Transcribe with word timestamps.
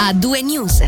a 0.00 0.12
due 0.12 0.42
news. 0.42 0.82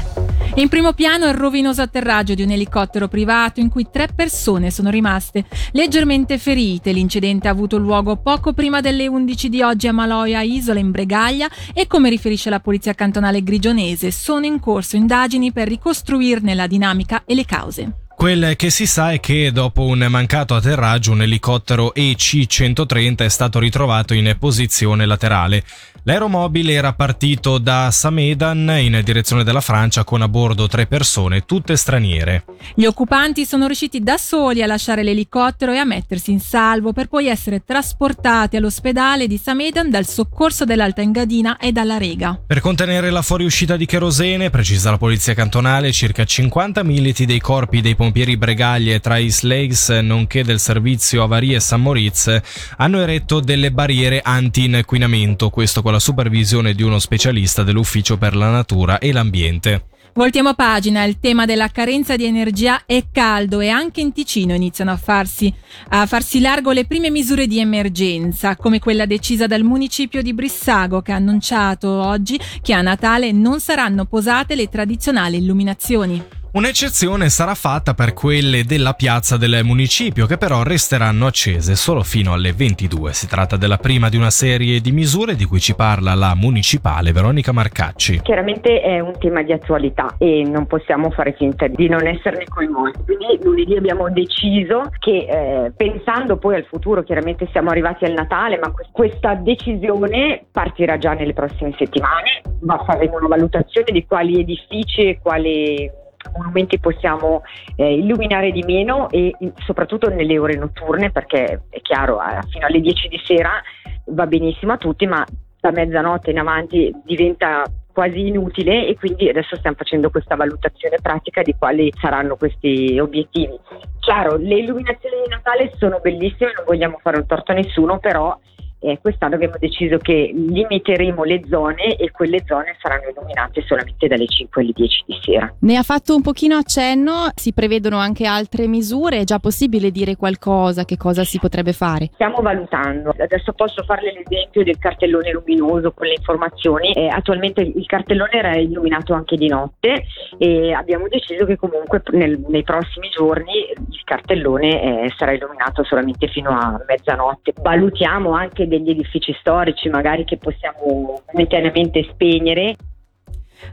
In 0.54 0.68
primo 0.68 0.92
piano 0.92 1.26
il 1.26 1.34
rovinoso 1.34 1.82
atterraggio 1.82 2.34
di 2.34 2.42
un 2.42 2.50
elicottero 2.50 3.08
privato 3.08 3.60
in 3.60 3.68
cui 3.68 3.88
tre 3.90 4.08
persone 4.14 4.70
sono 4.70 4.88
rimaste 4.90 5.44
leggermente 5.72 6.38
ferite. 6.38 6.92
L'incidente 6.92 7.48
ha 7.48 7.50
avuto 7.50 7.76
luogo 7.76 8.16
poco 8.16 8.52
prima 8.52 8.80
delle 8.80 9.06
11 9.06 9.48
di 9.48 9.62
oggi 9.62 9.88
a 9.88 9.92
Maloia, 9.92 10.42
isola 10.42 10.78
in 10.78 10.90
Bregaglia 10.90 11.48
e 11.72 11.86
come 11.86 12.08
riferisce 12.08 12.50
la 12.50 12.60
polizia 12.60 12.94
cantonale 12.94 13.42
grigionese 13.42 14.10
sono 14.10 14.46
in 14.46 14.60
corso 14.60 14.96
indagini 14.96 15.52
per 15.52 15.68
ricostruirne 15.68 16.54
la 16.54 16.66
dinamica 16.66 17.22
e 17.24 17.34
le 17.34 17.44
cause. 17.44 17.99
Quel 18.20 18.54
che 18.54 18.68
si 18.68 18.86
sa 18.86 19.12
è 19.12 19.18
che 19.18 19.50
dopo 19.50 19.84
un 19.84 20.06
mancato 20.10 20.54
atterraggio 20.54 21.12
un 21.12 21.22
elicottero 21.22 21.94
EC-130 21.94 23.16
è 23.16 23.28
stato 23.30 23.58
ritrovato 23.58 24.12
in 24.12 24.36
posizione 24.38 25.06
laterale. 25.06 25.64
L'aeromobile 26.02 26.72
era 26.72 26.92
partito 26.92 27.56
da 27.58 27.90
Samedan 27.90 28.76
in 28.78 29.00
direzione 29.04 29.42
della 29.42 29.62
Francia 29.62 30.04
con 30.04 30.20
a 30.20 30.28
bordo 30.28 30.66
tre 30.66 30.86
persone, 30.86 31.46
tutte 31.46 31.76
straniere. 31.76 32.44
Gli 32.74 32.84
occupanti 32.84 33.46
sono 33.46 33.66
riusciti 33.66 34.00
da 34.00 34.18
soli 34.18 34.62
a 34.62 34.66
lasciare 34.66 35.02
l'elicottero 35.02 35.72
e 35.72 35.78
a 35.78 35.84
mettersi 35.84 36.30
in 36.30 36.40
salvo 36.40 36.92
per 36.92 37.08
poi 37.08 37.26
essere 37.26 37.64
trasportati 37.64 38.56
all'ospedale 38.56 39.26
di 39.26 39.38
Samedan 39.38 39.88
dal 39.88 40.06
soccorso 40.06 40.66
dell'Alta 40.66 41.00
Engadina 41.00 41.56
e 41.56 41.72
dalla 41.72 41.96
Rega. 41.96 42.38
Per 42.46 42.60
contenere 42.60 43.10
la 43.10 43.22
fuoriuscita 43.22 43.76
di 43.76 43.86
kerosene, 43.86 44.50
precisa 44.50 44.90
la 44.90 44.98
polizia 44.98 45.32
cantonale, 45.32 45.92
circa 45.92 46.24
50 46.24 46.82
militi 46.82 47.24
dei 47.24 47.40
corpi 47.40 47.80
dei 47.80 47.94
pompieri 47.94 48.08
Bregaglie 48.10 49.00
tra 49.00 49.16
i 49.16 49.30
Slags 49.30 49.88
nonché 49.88 50.44
del 50.44 50.60
servizio 50.60 51.22
avarie 51.22 51.60
San 51.60 51.82
Moritz 51.82 52.40
hanno 52.76 53.00
eretto 53.00 53.40
delle 53.40 53.72
barriere 53.72 54.20
anti-inquinamento, 54.22 55.50
questo 55.50 55.82
con 55.82 55.92
la 55.92 55.98
supervisione 55.98 56.74
di 56.74 56.82
uno 56.82 56.98
specialista 56.98 57.62
dell'Ufficio 57.62 58.18
per 58.18 58.36
la 58.36 58.50
Natura 58.50 58.98
e 58.98 59.12
l'Ambiente. 59.12 59.84
Voltiamo 60.12 60.54
pagina, 60.54 61.04
il 61.04 61.20
tema 61.20 61.46
della 61.46 61.68
carenza 61.68 62.16
di 62.16 62.24
energia 62.24 62.82
è 62.84 63.04
caldo 63.12 63.60
e 63.60 63.68
anche 63.68 64.00
in 64.00 64.12
Ticino 64.12 64.54
iniziano 64.54 64.90
a 64.90 64.96
farsi, 64.96 65.52
a 65.90 66.04
farsi 66.04 66.40
largo 66.40 66.72
le 66.72 66.84
prime 66.84 67.10
misure 67.10 67.46
di 67.46 67.60
emergenza, 67.60 68.56
come 68.56 68.80
quella 68.80 69.06
decisa 69.06 69.46
dal 69.46 69.62
municipio 69.62 70.20
di 70.20 70.34
Brissago 70.34 71.00
che 71.00 71.12
ha 71.12 71.16
annunciato 71.16 71.88
oggi 71.88 72.40
che 72.60 72.72
a 72.72 72.82
Natale 72.82 73.30
non 73.30 73.60
saranno 73.60 74.04
posate 74.04 74.56
le 74.56 74.68
tradizionali 74.68 75.36
illuminazioni. 75.36 76.38
Un'eccezione 76.52 77.28
sarà 77.28 77.54
fatta 77.54 77.94
per 77.94 78.12
quelle 78.12 78.64
della 78.64 78.94
piazza 78.94 79.36
del 79.36 79.60
municipio 79.62 80.26
che 80.26 80.36
però 80.36 80.64
resteranno 80.64 81.26
accese 81.26 81.76
solo 81.76 82.02
fino 82.02 82.32
alle 82.32 82.52
22. 82.52 83.12
Si 83.12 83.28
tratta 83.28 83.56
della 83.56 83.76
prima 83.76 84.08
di 84.08 84.16
una 84.16 84.30
serie 84.30 84.80
di 84.80 84.90
misure 84.90 85.36
di 85.36 85.44
cui 85.44 85.60
ci 85.60 85.76
parla 85.76 86.12
la 86.14 86.34
municipale 86.34 87.12
Veronica 87.12 87.52
Marcacci. 87.52 88.22
Chiaramente 88.22 88.80
è 88.80 88.98
un 88.98 89.16
tema 89.20 89.42
di 89.42 89.52
attualità 89.52 90.16
e 90.18 90.42
non 90.44 90.66
possiamo 90.66 91.12
fare 91.12 91.34
finta 91.34 91.68
di 91.68 91.88
non 91.88 92.04
esserne 92.04 92.44
coinvolti. 92.48 92.98
Quindi 93.04 93.38
lunedì 93.44 93.76
abbiamo 93.76 94.10
deciso 94.10 94.90
che 94.98 95.26
eh, 95.30 95.72
pensando 95.76 96.36
poi 96.36 96.56
al 96.56 96.64
futuro, 96.64 97.04
chiaramente 97.04 97.48
siamo 97.52 97.70
arrivati 97.70 98.06
al 98.06 98.12
Natale, 98.12 98.58
ma 98.58 98.72
questa 98.90 99.36
decisione 99.36 100.46
partirà 100.50 100.98
già 100.98 101.12
nelle 101.12 101.32
prossime 101.32 101.72
settimane, 101.78 102.42
va 102.62 102.74
a 102.74 102.84
fare 102.84 103.06
una 103.06 103.28
valutazione 103.28 103.92
di 103.92 104.04
quali 104.04 104.40
edifici 104.40 105.02
e 105.02 105.20
quali 105.22 105.99
monumenti 106.36 106.78
possiamo 106.78 107.42
eh, 107.76 107.94
illuminare 107.94 108.50
di 108.50 108.62
meno 108.62 109.08
e 109.10 109.34
soprattutto 109.64 110.08
nelle 110.08 110.38
ore 110.38 110.56
notturne 110.56 111.10
perché 111.10 111.62
è 111.68 111.80
chiaro 111.80 112.20
fino 112.48 112.66
alle 112.66 112.80
10 112.80 113.08
di 113.08 113.20
sera 113.24 113.60
va 114.06 114.26
benissimo 114.26 114.72
a 114.72 114.76
tutti 114.76 115.06
ma 115.06 115.24
da 115.60 115.70
mezzanotte 115.70 116.30
in 116.30 116.38
avanti 116.38 116.92
diventa 117.04 117.64
quasi 117.92 118.28
inutile 118.28 118.86
e 118.86 118.96
quindi 118.96 119.28
adesso 119.28 119.56
stiamo 119.56 119.76
facendo 119.76 120.10
questa 120.10 120.36
valutazione 120.36 120.96
pratica 121.02 121.42
di 121.42 121.54
quali 121.58 121.92
saranno 122.00 122.36
questi 122.36 122.98
obiettivi. 122.98 123.58
Chiaro, 123.98 124.36
le 124.36 124.58
illuminazioni 124.60 125.16
di 125.24 125.28
Natale 125.28 125.72
sono 125.76 125.98
bellissime, 126.00 126.52
non 126.56 126.64
vogliamo 126.66 126.98
fare 127.02 127.18
un 127.18 127.26
torto 127.26 127.52
a 127.52 127.56
nessuno, 127.56 127.98
però 127.98 128.38
eh, 128.80 128.98
quest'anno 129.00 129.34
abbiamo 129.34 129.56
deciso 129.58 129.98
che 129.98 130.32
limiteremo 130.34 131.22
le 131.24 131.42
zone 131.48 131.96
e 131.96 132.10
quelle 132.10 132.42
zone 132.46 132.76
saranno 132.80 133.10
illuminate 133.10 133.62
solamente 133.62 134.08
dalle 134.08 134.26
5 134.26 134.62
alle 134.62 134.72
10 134.74 135.04
di 135.06 135.18
sera. 135.22 135.54
Ne 135.60 135.76
ha 135.76 135.82
fatto 135.82 136.14
un 136.14 136.22
pochino 136.22 136.56
accenno, 136.56 137.28
si 137.34 137.52
prevedono 137.52 137.98
anche 137.98 138.26
altre 138.26 138.66
misure, 138.66 139.18
è 139.18 139.24
già 139.24 139.38
possibile 139.38 139.90
dire 139.90 140.16
qualcosa, 140.16 140.84
che 140.84 140.96
cosa 140.96 141.24
si 141.24 141.38
potrebbe 141.38 141.72
fare? 141.72 142.10
Stiamo 142.14 142.40
valutando, 142.40 143.14
adesso 143.18 143.52
posso 143.52 143.82
farle 143.84 144.12
l'esempio 144.12 144.64
del 144.64 144.78
cartellone 144.78 145.30
luminoso 145.30 145.92
con 145.92 146.06
le 146.06 146.14
informazioni, 146.14 146.92
eh, 146.92 147.08
attualmente 147.08 147.60
il 147.60 147.86
cartellone 147.86 148.30
era 148.32 148.56
illuminato 148.56 149.12
anche 149.12 149.36
di 149.36 149.48
notte 149.48 150.04
e 150.38 150.72
abbiamo 150.72 151.06
deciso 151.08 151.44
che 151.44 151.56
comunque 151.56 152.02
nel, 152.12 152.42
nei 152.48 152.62
prossimi 152.62 153.08
giorni 153.10 153.52
il 153.76 154.02
cartellone 154.04 155.04
eh, 155.04 155.12
sarà 155.16 155.32
illuminato 155.32 155.84
solamente 155.84 156.28
fino 156.28 156.50
a 156.50 156.82
mezzanotte. 156.86 157.52
Valutiamo 157.60 158.32
anche 158.32 158.66
degli 158.70 158.88
edifici 158.88 159.36
storici 159.40 159.90
magari 159.90 160.24
che 160.24 160.38
possiamo 160.38 161.22
momentaneamente 161.32 162.06
spegnere 162.10 162.76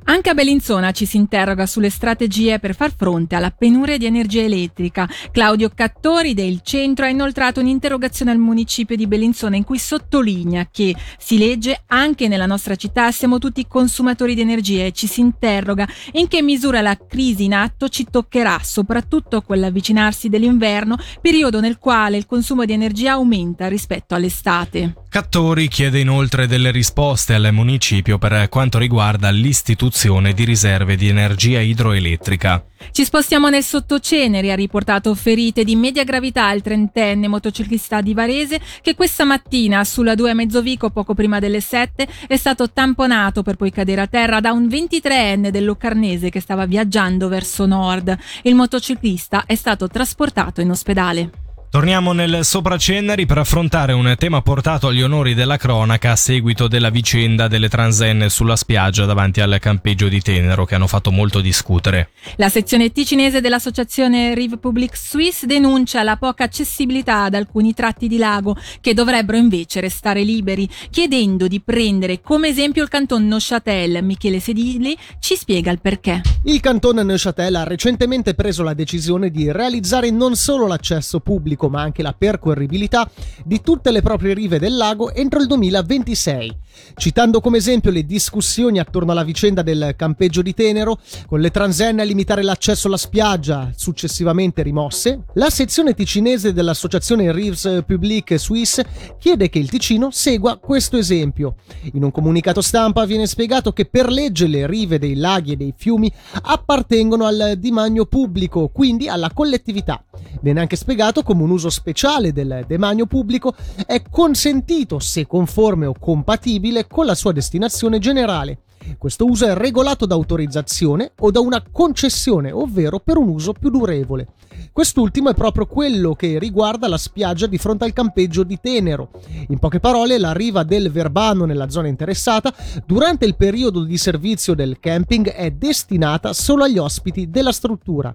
anche 0.05 0.29
a 0.29 0.33
Bellinzona 0.33 0.91
ci 0.91 1.05
si 1.05 1.17
interroga 1.17 1.65
sulle 1.65 1.89
strategie 1.89 2.59
per 2.59 2.75
far 2.75 2.93
fronte 2.95 3.35
alla 3.35 3.51
penuria 3.51 3.97
di 3.97 4.05
energia 4.05 4.41
elettrica. 4.41 5.07
Claudio 5.31 5.69
Cattori 5.73 6.33
del 6.33 6.61
centro 6.63 7.05
ha 7.05 7.09
inoltrato 7.09 7.59
un'interrogazione 7.59 8.31
al 8.31 8.37
municipio 8.37 8.95
di 8.95 9.07
Bellinzona 9.07 9.55
in 9.55 9.63
cui 9.63 9.77
sottolinea 9.77 10.67
che 10.71 10.95
si 11.17 11.37
legge 11.37 11.83
anche 11.87 12.27
nella 12.27 12.45
nostra 12.45 12.75
città 12.75 13.11
siamo 13.11 13.37
tutti 13.37 13.67
consumatori 13.67 14.35
di 14.35 14.41
energia 14.41 14.85
e 14.85 14.91
ci 14.91 15.07
si 15.07 15.21
interroga 15.21 15.87
in 16.13 16.27
che 16.27 16.41
misura 16.41 16.81
la 16.81 16.97
crisi 16.97 17.45
in 17.45 17.53
atto 17.53 17.89
ci 17.89 18.05
toccherà, 18.09 18.59
soprattutto 18.63 19.41
con 19.41 19.59
l'avvicinarsi 19.59 20.29
dell'inverno, 20.29 20.97
periodo 21.21 21.59
nel 21.59 21.77
quale 21.77 22.17
il 22.17 22.25
consumo 22.25 22.65
di 22.65 22.73
energia 22.73 23.13
aumenta 23.13 23.67
rispetto 23.67 24.15
all'estate. 24.15 25.05
Cattori 25.17 25.67
chiede 25.67 25.99
inoltre 25.99 26.45
delle 26.45 26.69
risposte 26.69 27.33
al 27.33 27.49
municipio 27.51 28.19
per 28.19 28.49
quanto 28.49 28.77
riguarda 28.77 29.31
l'istituzione 29.31 30.31
di 30.31 30.43
riserve 30.43 30.95
di 30.95 31.07
energia 31.07 31.59
idroelettrica. 31.59 32.63
Ci 32.91 33.03
spostiamo 33.03 33.49
nel 33.49 33.63
sottoceneri, 33.63 34.51
ha 34.51 34.55
riportato 34.55 35.15
ferite 35.15 35.63
di 35.63 35.75
media 35.75 36.03
gravità 36.03 36.51
il 36.51 36.61
trentenne 36.61 37.27
motociclista 37.27 37.99
di 38.01 38.13
Varese 38.13 38.61
che 38.83 38.93
questa 38.93 39.23
mattina 39.23 39.83
sulla 39.85 40.13
2 40.13 40.29
a 40.29 40.33
Mezzovico 40.35 40.91
poco 40.91 41.15
prima 41.15 41.39
delle 41.39 41.61
7 41.61 42.07
è 42.27 42.37
stato 42.37 42.69
tamponato 42.69 43.41
per 43.41 43.55
poi 43.55 43.71
cadere 43.71 44.01
a 44.01 44.07
terra 44.07 44.39
da 44.39 44.51
un 44.51 44.67
23enne 44.67 45.49
del 45.49 45.65
Locarnese 45.65 46.29
che 46.29 46.41
stava 46.41 46.67
viaggiando 46.67 47.27
verso 47.27 47.65
nord. 47.65 48.15
Il 48.43 48.53
motociclista 48.53 49.45
è 49.47 49.55
stato 49.55 49.87
trasportato 49.87 50.61
in 50.61 50.69
ospedale. 50.69 51.46
Torniamo 51.69 52.13
nel 52.13 52.45
Sopracennari 52.45 53.25
per 53.25 53.39
affrontare 53.39 53.91
un 53.91 54.15
tema 54.17 54.41
portato 54.41 54.87
agli 54.87 55.01
onori 55.01 55.33
della 55.33 55.57
cronaca 55.57 56.11
a 56.11 56.15
seguito 56.15 56.69
della 56.69 56.89
vicenda 56.89 57.49
delle 57.49 57.67
transenne 57.67 58.29
sulla 58.29 58.55
spiaggia 58.55 59.03
davanti 59.03 59.41
al 59.41 59.57
campeggio 59.59 60.07
di 60.07 60.21
Tenero 60.21 60.63
che 60.63 60.75
hanno 60.75 60.87
fatto 60.87 61.11
molto 61.11 61.41
discutere. 61.41 62.11
La 62.37 62.47
sezione 62.47 62.93
ticinese 62.93 63.41
dell'associazione 63.41 64.33
Rive 64.33 64.57
Public 64.57 64.95
Suisse 64.95 65.45
denuncia 65.45 66.03
la 66.03 66.15
poca 66.15 66.45
accessibilità 66.45 67.23
ad 67.23 67.33
alcuni 67.33 67.73
tratti 67.73 68.07
di 68.07 68.17
lago 68.17 68.55
che 68.79 68.93
dovrebbero 68.93 69.37
invece 69.37 69.81
restare 69.81 70.23
liberi, 70.23 70.69
chiedendo 70.89 71.47
di 71.47 71.59
prendere 71.59 72.21
come 72.21 72.47
esempio 72.47 72.81
il 72.81 72.89
canton 72.89 73.27
Neuchâtel. 73.27 74.01
Michele 74.03 74.39
Sedili 74.39 74.97
ci 75.19 75.35
spiega 75.35 75.69
il 75.71 75.81
perché. 75.81 76.21
Il 76.45 76.61
canton 76.61 76.95
Neuchâtel 77.05 77.55
ha 77.55 77.63
recentemente 77.65 78.35
preso 78.35 78.63
la 78.63 78.73
decisione 78.73 79.29
di 79.29 79.51
realizzare 79.51 80.09
non 80.11 80.37
solo 80.37 80.65
l'accesso 80.65 81.19
pubblico 81.19 81.55
pubblico 81.57 81.67
ma 81.67 81.81
anche 81.81 82.03
la 82.03 82.13
percorribilità 82.13 83.09
di 83.43 83.59
tutte 83.61 83.91
le 83.91 84.01
proprie 84.01 84.33
rive 84.33 84.59
del 84.59 84.77
lago 84.77 85.11
entro 85.13 85.41
il 85.41 85.47
2026. 85.47 86.55
Citando 86.95 87.41
come 87.41 87.57
esempio 87.57 87.91
le 87.91 88.05
discussioni 88.05 88.79
attorno 88.79 89.11
alla 89.11 89.23
vicenda 89.23 89.63
del 89.63 89.95
campeggio 89.97 90.41
di 90.43 90.53
Tenero, 90.53 90.99
con 91.25 91.39
le 91.39 91.49
transenne 91.49 92.03
a 92.03 92.05
limitare 92.05 92.43
l'accesso 92.43 92.87
alla 92.87 92.97
spiaggia 92.97 93.71
successivamente 93.75 94.61
rimosse, 94.61 95.23
la 95.33 95.49
sezione 95.49 95.93
ticinese 95.93 96.53
dell'associazione 96.53 97.31
Rives 97.31 97.83
Public 97.85 98.39
Suisse 98.39 98.85
chiede 99.17 99.49
che 99.49 99.59
il 99.59 99.69
Ticino 99.69 100.11
segua 100.11 100.57
questo 100.57 100.97
esempio. 100.97 101.55
In 101.93 102.03
un 102.03 102.11
comunicato 102.11 102.61
stampa 102.61 103.05
viene 103.05 103.25
spiegato 103.25 103.73
che 103.73 103.85
per 103.85 104.09
legge 104.09 104.47
le 104.47 104.67
rive 104.67 104.99
dei 104.99 105.15
laghi 105.15 105.53
e 105.53 105.57
dei 105.57 105.73
fiumi 105.75 106.11
appartengono 106.43 107.25
al 107.25 107.53
dimagno 107.57 108.05
pubblico, 108.05 108.69
quindi 108.69 109.09
alla 109.09 109.31
collettività. 109.33 110.03
Viene 110.41 110.59
anche 110.59 110.75
spiegato 110.75 111.23
come 111.23 111.43
un 111.43 111.49
uso 111.49 111.69
speciale 111.69 112.31
del 112.31 112.65
demanio 112.67 113.05
pubblico 113.05 113.53
è 113.85 114.01
consentito 114.09 114.99
se 114.99 115.25
conforme 115.25 115.85
o 115.85 115.95
compatibile 115.97 116.87
con 116.87 117.05
la 117.05 117.15
sua 117.15 117.31
destinazione 117.31 117.99
generale 117.99 118.59
Questo 118.97 119.25
uso 119.25 119.45
è 119.45 119.53
regolato 119.53 120.05
da 120.05 120.15
autorizzazione 120.15 121.11
o 121.19 121.31
da 121.31 121.39
una 121.39 121.61
concessione, 121.69 122.51
ovvero 122.51 122.99
per 122.99 123.17
un 123.17 123.27
uso 123.27 123.53
più 123.53 123.69
durevole. 123.69 124.27
Quest'ultimo 124.71 125.29
è 125.29 125.33
proprio 125.33 125.65
quello 125.65 126.13
che 126.13 126.39
riguarda 126.39 126.87
la 126.87 126.97
spiaggia 126.97 127.47
di 127.47 127.57
fronte 127.57 127.83
al 127.83 127.93
campeggio 127.93 128.43
di 128.43 128.59
Tenero. 128.61 129.09
In 129.49 129.59
poche 129.59 129.79
parole, 129.79 130.17
la 130.17 130.33
riva 130.33 130.63
del 130.63 130.91
Verbano 130.91 131.45
nella 131.45 131.69
zona 131.69 131.87
interessata, 131.87 132.53
durante 132.85 133.25
il 133.25 133.35
periodo 133.35 133.83
di 133.83 133.97
servizio 133.97 134.53
del 134.53 134.79
camping, 134.79 135.29
è 135.29 135.51
destinata 135.51 136.31
solo 136.33 136.63
agli 136.63 136.77
ospiti 136.77 137.29
della 137.29 137.51
struttura. 137.51 138.13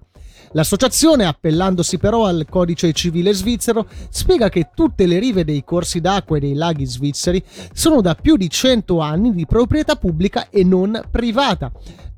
L'associazione, 0.53 1.25
appellandosi 1.25 1.97
però 1.97 2.25
al 2.25 2.45
codice 2.47 2.93
civile 2.93 3.33
svizzero, 3.33 3.87
spiega 4.09 4.49
che 4.49 4.69
tutte 4.75 5.07
le 5.07 5.17
rive 5.17 5.43
dei 5.43 5.63
corsi 5.63 5.99
d'acqua 5.99 6.37
e 6.37 6.41
dei 6.41 6.53
laghi 6.53 6.85
svizzeri 6.85 7.43
sono 7.73 8.01
da 8.01 8.13
più 8.13 8.37
di 8.37 8.49
100 8.49 8.99
anni 8.99 9.33
di 9.33 9.47
proprietà 9.47 9.95
pubblica 9.95 10.49
e 10.49 10.63
non 10.63 11.01
privata. 11.09 11.71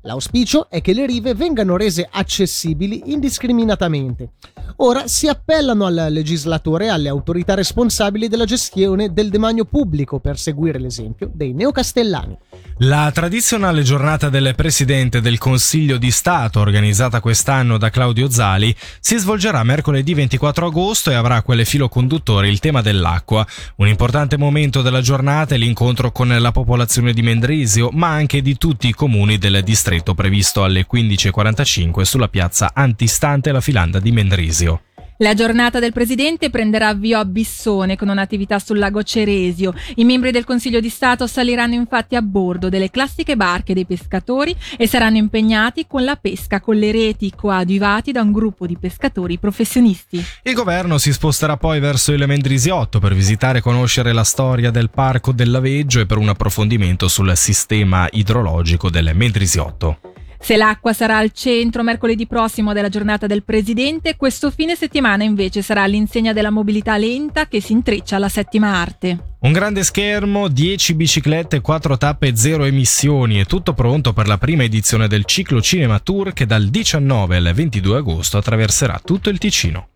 L'auspicio 0.06 0.70
è 0.70 0.80
che 0.80 0.92
le 0.92 1.04
rive 1.04 1.34
vengano 1.34 1.76
rese 1.76 2.08
accessibili 2.08 3.02
indiscriminatamente. 3.06 4.30
Ora 4.76 5.08
si 5.08 5.26
appellano 5.26 5.84
al 5.84 6.06
legislatore 6.10 6.84
e 6.84 6.88
alle 6.88 7.08
autorità 7.08 7.54
responsabili 7.54 8.28
della 8.28 8.44
gestione 8.44 9.12
del 9.12 9.30
demanio 9.30 9.64
pubblico 9.64 10.20
per 10.20 10.38
seguire 10.38 10.78
l'esempio 10.78 11.28
dei 11.34 11.54
neocastellani. 11.54 12.38
La 12.80 13.10
tradizionale 13.12 13.82
giornata 13.82 14.28
del 14.28 14.54
Presidente 14.54 15.20
del 15.22 15.38
Consiglio 15.38 15.96
di 15.96 16.10
Stato, 16.10 16.60
organizzata 16.60 17.20
quest'anno 17.20 17.78
da 17.78 17.90
Claudio 17.90 18.30
Zali, 18.30 18.76
si 19.00 19.16
svolgerà 19.16 19.64
mercoledì 19.64 20.12
24 20.12 20.66
agosto 20.66 21.10
e 21.10 21.14
avrà 21.14 21.40
quale 21.42 21.64
filo 21.64 21.88
conduttore 21.88 22.48
il 22.48 22.60
tema 22.60 22.82
dell'acqua. 22.82 23.46
Un 23.76 23.88
importante 23.88 24.36
momento 24.36 24.82
della 24.82 25.00
giornata 25.00 25.54
è 25.54 25.58
l'incontro 25.58 26.12
con 26.12 26.28
la 26.28 26.52
popolazione 26.52 27.14
di 27.14 27.22
Mendrisio, 27.22 27.88
ma 27.92 28.08
anche 28.08 28.42
di 28.42 28.56
tutti 28.58 28.88
i 28.88 28.92
comuni 28.92 29.38
del 29.38 29.62
distretto 29.64 29.95
decreto 29.96 30.14
previsto 30.14 30.62
alle 30.62 30.86
15.45 30.90 32.02
sulla 32.02 32.28
piazza 32.28 32.72
antistante 32.74 33.52
la 33.52 33.60
filanda 33.60 33.98
di 33.98 34.12
Mendrisio. 34.12 34.85
La 35.20 35.32
giornata 35.32 35.78
del 35.78 35.94
presidente 35.94 36.50
prenderà 36.50 36.88
avvio 36.88 37.18
a 37.18 37.24
Bissone 37.24 37.96
con 37.96 38.10
un'attività 38.10 38.58
sul 38.58 38.78
lago 38.78 39.02
Ceresio. 39.02 39.72
I 39.94 40.04
membri 40.04 40.30
del 40.30 40.44
Consiglio 40.44 40.78
di 40.78 40.90
Stato 40.90 41.26
saliranno 41.26 41.72
infatti 41.72 42.16
a 42.16 42.20
bordo 42.20 42.68
delle 42.68 42.90
classiche 42.90 43.34
barche 43.34 43.72
dei 43.72 43.86
pescatori 43.86 44.54
e 44.76 44.86
saranno 44.86 45.16
impegnati 45.16 45.86
con 45.86 46.04
la 46.04 46.16
pesca 46.16 46.60
con 46.60 46.76
le 46.76 46.92
reti 46.92 47.32
coadiuvati 47.34 48.12
da 48.12 48.20
un 48.20 48.30
gruppo 48.30 48.66
di 48.66 48.76
pescatori 48.76 49.38
professionisti. 49.38 50.22
Il 50.42 50.52
governo 50.52 50.98
si 50.98 51.14
sposterà 51.14 51.56
poi 51.56 51.80
verso 51.80 52.12
il 52.12 52.22
Mendrisiotto 52.26 52.98
per 52.98 53.14
visitare 53.14 53.58
e 53.58 53.62
conoscere 53.62 54.12
la 54.12 54.24
storia 54.24 54.70
del 54.70 54.90
parco 54.90 55.32
del 55.32 55.50
Laveggio 55.50 56.00
e 56.00 56.04
per 56.04 56.18
un 56.18 56.28
approfondimento 56.28 57.08
sul 57.08 57.34
sistema 57.36 58.06
idrologico 58.10 58.90
del 58.90 59.12
Mendrisiotto. 59.14 59.98
Se 60.46 60.56
l'acqua 60.56 60.92
sarà 60.92 61.18
al 61.18 61.32
centro 61.32 61.82
mercoledì 61.82 62.28
prossimo 62.28 62.72
della 62.72 62.88
giornata 62.88 63.26
del 63.26 63.42
Presidente, 63.42 64.14
questo 64.14 64.52
fine 64.52 64.76
settimana 64.76 65.24
invece 65.24 65.60
sarà 65.60 65.82
all'insegna 65.82 66.32
della 66.32 66.50
mobilità 66.50 66.96
lenta 66.96 67.48
che 67.48 67.60
si 67.60 67.72
intreccia 67.72 68.14
alla 68.14 68.28
settima 68.28 68.68
arte. 68.68 69.38
Un 69.40 69.50
grande 69.50 69.82
schermo, 69.82 70.46
10 70.46 70.94
biciclette, 70.94 71.60
4 71.60 71.98
tappe 71.98 72.28
e 72.28 72.36
0 72.36 72.62
emissioni. 72.62 73.40
È 73.40 73.44
tutto 73.44 73.74
pronto 73.74 74.12
per 74.12 74.28
la 74.28 74.38
prima 74.38 74.62
edizione 74.62 75.08
del 75.08 75.24
ciclo 75.24 75.60
Cinema 75.60 75.98
Tour 75.98 76.32
che 76.32 76.46
dal 76.46 76.68
19 76.68 77.36
al 77.38 77.52
22 77.52 77.96
agosto 77.96 78.38
attraverserà 78.38 79.00
tutto 79.04 79.30
il 79.30 79.38
Ticino. 79.38 79.88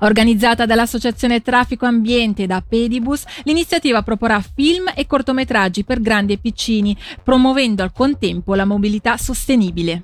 Organizzata 0.00 0.66
dall'Associazione 0.66 1.40
Traffico 1.40 1.86
Ambiente 1.86 2.44
e 2.44 2.46
da 2.46 2.62
Pedibus, 2.66 3.24
l'iniziativa 3.44 4.02
proporrà 4.02 4.42
film 4.54 4.92
e 4.94 5.06
cortometraggi 5.06 5.84
per 5.84 6.00
grandi 6.00 6.34
e 6.34 6.38
piccini, 6.38 6.96
promuovendo 7.22 7.82
al 7.82 7.92
contempo 7.92 8.54
la 8.54 8.64
mobilità 8.64 9.16
sostenibile. 9.16 10.00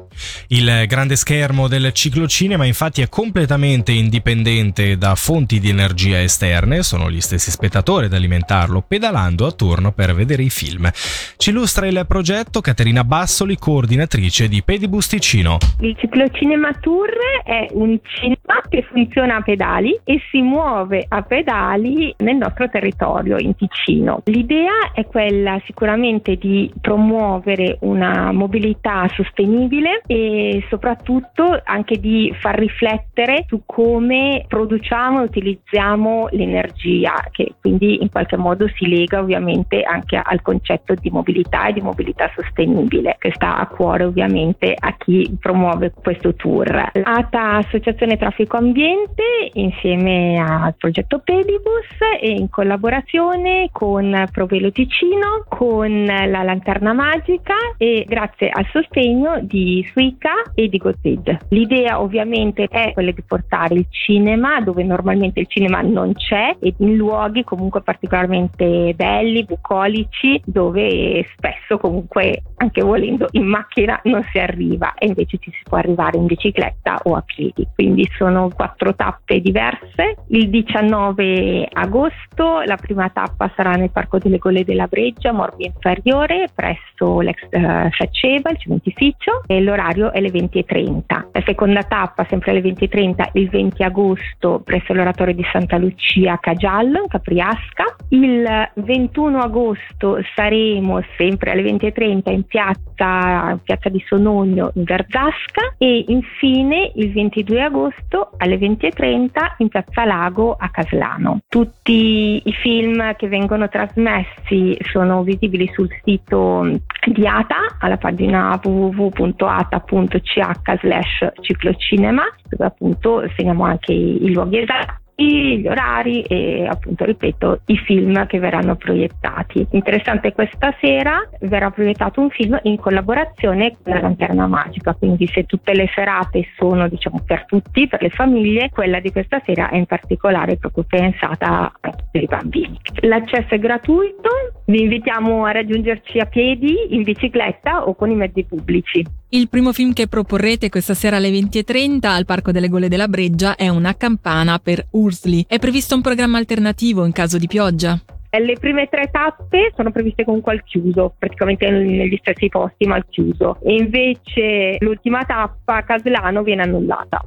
Il 0.48 0.84
grande 0.86 1.16
schermo 1.16 1.68
del 1.68 1.92
ciclocinema 1.92 2.64
infatti 2.64 3.00
è 3.02 3.08
completamente 3.08 3.92
indipendente 3.92 4.96
da 4.96 5.14
fonti 5.14 5.58
di 5.58 5.68
energia 5.68 6.20
esterne, 6.22 6.82
sono 6.82 7.10
gli 7.10 7.20
stessi 7.20 7.50
spettatori 7.50 8.06
ad 8.06 8.12
alimentarlo, 8.12 8.84
pedalando 8.86 9.46
a 9.46 9.52
turno 9.52 9.92
per 9.92 10.14
vedere 10.14 10.42
i 10.42 10.50
film. 10.50 10.88
Ci 11.36 11.50
illustra 11.50 11.86
il 11.86 12.04
progetto 12.06 12.60
Caterina 12.60 13.04
Bassoli, 13.04 13.56
coordinatrice 13.56 14.48
di 14.48 14.62
Pedibus 14.62 15.08
Ticino. 15.08 15.58
Il 15.80 15.96
ciclocinema 15.98 16.72
tour 16.80 17.08
è 17.44 17.66
un 17.72 17.98
cinema 18.02 18.60
che 18.68 18.86
funziona 18.90 19.36
a 19.36 19.42
pedali 19.42 19.79
pedali 19.80 19.98
e 20.04 20.20
si 20.30 20.42
muove 20.42 21.04
a 21.08 21.22
pedali 21.22 22.14
nel 22.18 22.36
nostro 22.36 22.68
territorio 22.68 23.38
in 23.38 23.56
Ticino. 23.56 24.20
L'idea 24.26 24.92
è 24.92 25.06
quella 25.06 25.60
sicuramente 25.64 26.36
di 26.36 26.70
promuovere 26.80 27.78
una 27.80 28.32
mobilità 28.32 29.08
sostenibile 29.08 30.02
e 30.06 30.64
soprattutto 30.68 31.60
anche 31.64 31.98
di 31.98 32.32
far 32.38 32.58
riflettere 32.58 33.44
su 33.48 33.62
come 33.64 34.44
produciamo 34.46 35.20
e 35.20 35.24
utilizziamo 35.24 36.28
l'energia, 36.32 37.14
che 37.30 37.54
quindi 37.60 38.02
in 38.02 38.10
qualche 38.10 38.36
modo 38.36 38.68
si 38.74 38.88
lega 38.88 39.20
ovviamente 39.20 39.82
anche 39.82 40.20
al 40.22 40.42
concetto 40.42 40.94
di 40.94 41.10
mobilità 41.10 41.66
e 41.66 41.72
di 41.72 41.80
mobilità 41.80 42.30
sostenibile, 42.34 43.16
che 43.18 43.32
sta 43.34 43.56
a 43.56 43.66
cuore 43.66 44.04
ovviamente 44.04 44.74
a 44.78 44.94
chi 44.96 45.36
promuove 45.40 45.92
questo 46.02 46.34
tour. 46.34 46.90
ATA 47.02 47.56
Associazione 47.56 48.16
Traffico 48.16 48.56
Ambiente 48.56 49.22
in 49.54 49.69
insieme 49.70 50.36
al 50.38 50.74
progetto 50.76 51.20
Pedibus 51.20 51.86
e 52.20 52.30
in 52.30 52.48
collaborazione 52.50 53.68
con 53.72 54.26
Provelo 54.32 54.72
Ticino, 54.72 55.44
con 55.48 56.04
la 56.04 56.42
Lanterna 56.42 56.92
Magica 56.92 57.54
e 57.78 58.04
grazie 58.06 58.50
al 58.50 58.66
sostegno 58.72 59.38
di 59.42 59.86
Suica 59.92 60.50
e 60.54 60.68
di 60.68 60.76
Gozid. 60.78 61.46
L'idea 61.50 62.00
ovviamente 62.00 62.64
è 62.64 62.92
quella 62.92 63.12
di 63.12 63.22
portare 63.22 63.74
il 63.74 63.86
cinema 63.90 64.60
dove 64.60 64.82
normalmente 64.82 65.40
il 65.40 65.46
cinema 65.48 65.80
non 65.80 66.14
c'è 66.14 66.56
e 66.60 66.74
in 66.78 66.96
luoghi 66.96 67.44
comunque 67.44 67.82
particolarmente 67.82 68.92
belli, 68.94 69.44
bucolici, 69.44 70.40
dove 70.44 71.24
spesso 71.36 71.78
comunque 71.78 72.42
anche 72.56 72.82
volendo 72.82 73.28
in 73.32 73.46
macchina 73.46 74.00
non 74.04 74.22
si 74.32 74.38
arriva 74.38 74.94
e 74.94 75.06
invece 75.06 75.38
ci 75.38 75.50
si 75.50 75.60
può 75.62 75.78
arrivare 75.78 76.18
in 76.18 76.26
bicicletta 76.26 77.00
o 77.04 77.14
a 77.14 77.22
piedi. 77.22 77.66
Quindi 77.74 78.08
sono 78.16 78.50
quattro 78.54 78.94
tappe 78.94 79.40
diverse 79.40 79.58
diverse. 79.60 80.16
Il 80.28 80.48
19 80.48 81.68
agosto 81.70 82.62
la 82.64 82.76
prima 82.76 83.10
tappa 83.10 83.52
sarà 83.54 83.72
nel 83.72 83.90
Parco 83.90 84.18
delle 84.18 84.38
Gole 84.38 84.64
della 84.64 84.86
Breggia, 84.86 85.32
Morbi 85.32 85.66
Inferiore, 85.66 86.48
presso 86.54 87.20
l'ex 87.20 87.42
uh, 87.50 87.90
Faceva, 87.90 88.50
il 88.50 88.58
cementificio, 88.58 89.42
e 89.46 89.60
l'orario 89.60 90.12
è 90.12 90.18
alle 90.18 90.30
20.30. 90.30 91.02
La 91.32 91.42
seconda 91.44 91.82
tappa, 91.82 92.24
sempre 92.28 92.52
alle 92.52 92.60
20.30, 92.60 93.30
il 93.34 93.50
20 93.50 93.82
agosto, 93.82 94.62
presso 94.64 94.94
l'oratorio 94.94 95.34
di 95.34 95.44
Santa 95.52 95.76
Lucia 95.76 96.32
a 96.32 96.38
Cagiallo, 96.38 97.02
in 97.02 97.08
Capriasca. 97.08 97.96
Il 98.08 98.70
21 98.74 99.38
agosto 99.38 100.18
saremo 100.34 101.02
sempre 101.16 101.52
alle 101.52 101.62
20.30 101.62 102.32
in 102.32 102.44
piazza, 102.44 103.50
in 103.50 103.60
piazza 103.62 103.88
di 103.88 104.02
Sonogno, 104.06 104.70
in 104.74 104.84
Verzasca. 104.84 105.74
E 105.76 106.04
infine 106.08 106.92
il 106.94 107.12
22 107.12 107.62
agosto 107.62 108.30
alle 108.38 108.56
20.30 108.56 109.49
in 109.58 109.68
Piazza 109.68 110.04
Lago 110.04 110.56
a 110.58 110.68
Caslano. 110.70 111.40
Tutti 111.48 112.42
i 112.44 112.52
film 112.52 113.14
che 113.16 113.28
vengono 113.28 113.68
trasmessi 113.68 114.76
sono 114.90 115.22
visibili 115.22 115.70
sul 115.72 115.88
sito 116.02 116.66
di 117.06 117.26
ATA 117.26 117.76
alla 117.78 117.96
pagina 117.96 118.58
www.ata.ch 118.62 120.40
slash 120.80 121.32
ciclocinema 121.40 122.22
dove 122.48 122.64
appunto 122.64 123.24
segniamo 123.36 123.64
anche 123.64 123.92
i, 123.92 124.24
i 124.24 124.32
luoghi 124.32 124.58
esatti 124.58 125.08
gli 125.24 125.66
orari 125.66 126.22
e 126.22 126.66
appunto 126.66 127.04
ripeto 127.04 127.60
i 127.66 127.76
film 127.76 128.26
che 128.26 128.38
verranno 128.38 128.76
proiettati. 128.76 129.66
Interessante 129.70 130.32
questa 130.32 130.74
sera 130.80 131.28
verrà 131.40 131.70
proiettato 131.70 132.20
un 132.20 132.30
film 132.30 132.58
in 132.62 132.76
collaborazione 132.76 133.76
con 133.82 133.92
la 133.92 134.00
Lanterna 134.00 134.46
Magica, 134.46 134.94
quindi 134.94 135.26
se 135.26 135.44
tutte 135.44 135.74
le 135.74 135.88
serate 135.94 136.46
sono 136.56 136.88
diciamo 136.88 137.22
per 137.24 137.44
tutti, 137.46 137.86
per 137.86 138.02
le 138.02 138.10
famiglie, 138.10 138.70
quella 138.70 139.00
di 139.00 139.10
questa 139.10 139.40
sera 139.44 139.68
è 139.68 139.76
in 139.76 139.86
particolare 139.86 140.56
proprio 140.56 140.84
pensata 140.84 141.72
per 141.80 142.22
i 142.22 142.26
bambini. 142.26 142.78
L'accesso 143.00 143.54
è 143.54 143.58
gratuito, 143.58 144.30
vi 144.66 144.82
invitiamo 144.82 145.44
a 145.44 145.52
raggiungerci 145.52 146.18
a 146.18 146.26
piedi, 146.26 146.94
in 146.94 147.02
bicicletta 147.02 147.86
o 147.86 147.94
con 147.94 148.10
i 148.10 148.14
mezzi 148.14 148.44
pubblici. 148.44 149.19
Il 149.32 149.48
primo 149.48 149.72
film 149.72 149.92
che 149.92 150.08
proporrete 150.08 150.68
questa 150.68 150.92
sera 150.94 151.18
alle 151.18 151.30
20.30 151.30 152.04
al 152.04 152.24
Parco 152.24 152.50
delle 152.50 152.68
Gole 152.68 152.88
della 152.88 153.06
Breggia 153.06 153.54
è 153.54 153.68
Una 153.68 153.94
campana 153.94 154.58
per 154.58 154.88
Ursley. 154.90 155.44
È 155.46 155.60
previsto 155.60 155.94
un 155.94 156.00
programma 156.00 156.36
alternativo 156.38 157.04
in 157.04 157.12
caso 157.12 157.38
di 157.38 157.46
pioggia? 157.46 157.96
Le 158.28 158.56
prime 158.58 158.88
tre 158.88 159.08
tappe 159.08 159.72
sono 159.76 159.92
previste 159.92 160.24
comunque 160.24 160.54
al 160.54 160.64
chiuso, 160.64 161.14
praticamente 161.16 161.70
negli 161.70 162.18
stessi 162.20 162.48
posti 162.48 162.86
ma 162.86 162.96
al 162.96 163.06
chiuso. 163.08 163.58
E 163.62 163.74
invece 163.74 164.78
l'ultima 164.80 165.22
tappa 165.22 165.76
a 165.76 165.82
Caslano 165.84 166.42
viene 166.42 166.62
annullata. 166.62 167.24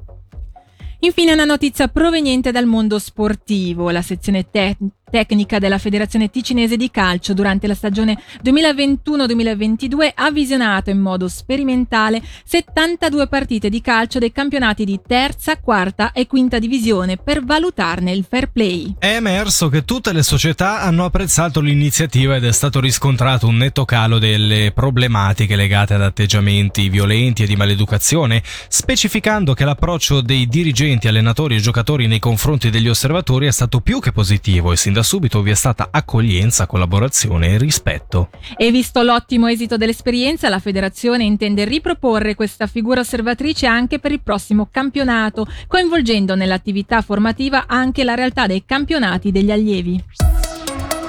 Infine 1.00 1.32
una 1.32 1.46
notizia 1.46 1.88
proveniente 1.88 2.52
dal 2.52 2.66
mondo 2.66 3.00
sportivo. 3.00 3.92
La 3.92 4.02
sezione 4.02 4.50
te- 4.50 4.76
tecnica 5.14 5.60
della 5.60 5.78
Federazione 5.78 6.32
Ticinese 6.32 6.76
di 6.76 6.90
Calcio 6.90 7.36
durante 7.36 7.68
la 7.68 7.76
stagione 7.76 8.18
2021-2022 8.44 10.12
ha 10.16 10.32
visionato 10.32 10.90
in 10.90 10.98
modo 10.98 11.28
sperimentale 11.28 12.20
72 12.44 13.28
partite 13.28 13.70
di 13.70 13.80
calcio 13.80 14.18
dei 14.18 14.32
campionati 14.32 14.86
di 14.86 15.00
terza, 15.06 15.60
quarta 15.60 16.14
e 16.14 16.26
quinta 16.26 16.58
divisione 16.58 17.18
per 17.18 17.46
valutarne 17.46 18.12
il 18.12 18.26
fair 18.28 18.50
play. 18.50 18.96
È 18.98 19.14
emerso 19.14 19.70
che 19.70 19.86
tutte 19.86 20.14
le 20.14 20.24
società 20.24 20.82
hanno 20.82 21.06
apprezzato 21.06 21.62
l'iniziativa 21.62 22.36
ed 22.36 22.46
è 22.46 22.52
stato 22.52 22.80
riscontrato 22.80 23.46
un 23.46 23.58
netto 23.58 23.86
calo 23.86 24.18
delle 24.18 24.72
problematiche 24.74 25.56
legate 25.56 25.94
ad 25.94 26.02
atteggiamenti 26.02 26.90
violenti 26.90 27.44
e 27.44 27.46
di 27.46 27.56
maleducazione, 27.56 28.42
specificando 28.68 29.54
che 29.54 29.64
l'approccio 29.64 30.22
dei 30.22 30.48
dirigenti, 30.48 31.08
allenatori 31.08 31.56
e 31.56 31.60
giocatori 31.60 32.08
nei 32.08 32.18
confronti 32.18 32.72
degli 32.72 32.90
osservatori 32.90 33.46
è 33.46 33.52
stato 33.52 33.80
più 33.80 34.00
che 34.00 34.12
positivo 34.12 34.72
e 34.72 34.76
sin 34.76 34.94
da 35.04 35.10
subito 35.10 35.42
vi 35.42 35.52
è 35.52 35.56
stata 35.56 35.90
accoglienza, 35.92 36.66
collaborazione 36.66 37.50
e 37.50 37.58
rispetto. 37.58 38.30
E 38.56 38.72
visto 38.72 39.04
l'ottimo 39.04 39.48
esito 39.48 39.76
dell'esperienza, 39.76 40.48
la 40.48 40.60
federazione 40.60 41.26
intende 41.26 41.66
riproporre 41.66 42.36
questa 42.36 42.68
figura 42.68 43.02
osservatrice 43.02 43.68
anche 43.68 44.00
per 44.00 44.14
il 44.14 44.22
prossimo 44.22 44.70
campionato, 44.72 45.46
coinvolgendo 45.68 46.36
nell'attività 46.36 47.02
formativa 47.02 47.66
anche 47.68 48.06
la 48.06 48.16
realtà 48.16 48.48
dei 48.48 48.64
campionati 48.66 49.32
degli 49.32 49.52
allievi. 49.52 50.02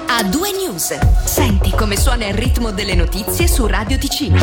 A 0.07 0.23
due 0.23 0.51
news. 0.51 0.97
Senti 1.25 1.71
come 1.71 1.97
suona 1.97 2.27
il 2.27 2.33
ritmo 2.33 2.71
delle 2.71 2.95
notizie 2.95 3.47
su 3.47 3.65
Radio 3.65 3.97
Ticino. 3.97 4.33